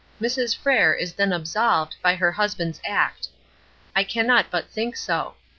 [0.19, 0.57] Mrs.
[0.57, 3.27] Frere is then absolved, by her husband's act.
[3.95, 5.35] I cannot but think so.